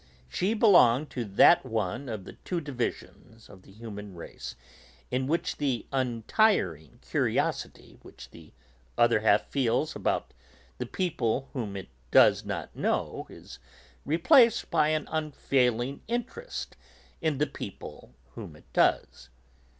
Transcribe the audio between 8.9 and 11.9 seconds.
other half feels about the people whom it